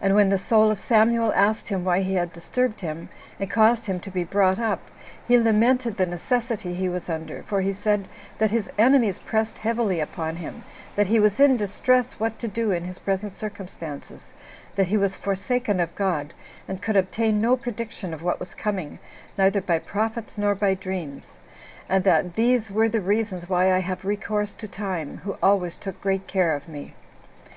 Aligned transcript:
And 0.00 0.14
when 0.14 0.28
the 0.30 0.38
soul 0.38 0.70
of 0.70 0.78
Samuel 0.78 1.32
asked 1.34 1.66
him 1.66 1.84
why 1.84 2.00
he 2.02 2.14
had 2.14 2.32
disturbed 2.32 2.80
him, 2.80 3.08
and 3.40 3.50
caused 3.50 3.86
him 3.86 3.98
to 3.98 4.08
be 4.12 4.22
brought 4.22 4.60
up, 4.60 4.78
he 5.26 5.36
lamented 5.36 5.96
the 5.96 6.06
necessity 6.06 6.74
he 6.74 6.88
was 6.88 7.08
under; 7.10 7.42
for 7.42 7.60
he 7.60 7.72
said, 7.72 8.06
that 8.38 8.52
his 8.52 8.70
enemies 8.78 9.18
pressed 9.18 9.58
heavily 9.58 9.98
upon 9.98 10.36
him; 10.36 10.62
that 10.94 11.08
he 11.08 11.18
was 11.18 11.40
in 11.40 11.56
distress 11.56 12.20
what 12.20 12.38
to 12.38 12.46
do 12.46 12.70
in 12.70 12.84
his 12.84 13.00
present 13.00 13.32
circumstances; 13.32 14.32
that 14.76 14.86
he 14.86 14.96
was 14.96 15.16
forsaken 15.16 15.80
of 15.80 15.92
God, 15.96 16.34
and 16.68 16.80
could 16.80 16.94
obtain 16.96 17.40
no 17.40 17.56
prediction 17.56 18.14
of 18.14 18.22
what 18.22 18.38
was 18.38 18.54
coming, 18.54 19.00
neither 19.36 19.60
by 19.60 19.80
prophets 19.80 20.38
nor 20.38 20.54
by 20.54 20.74
dreams; 20.74 21.34
and 21.88 22.04
that 22.04 22.34
"these 22.36 22.70
were 22.70 22.88
the 22.88 23.00
reasons 23.00 23.48
why 23.48 23.72
I 23.72 23.80
have 23.80 24.04
recourse 24.04 24.54
to 24.54 24.68
time, 24.68 25.16
who 25.24 25.36
always 25.42 25.76
took 25.76 26.00
great 26.00 26.28
care 26.28 26.54
of 26.54 26.68
me." 26.68 26.94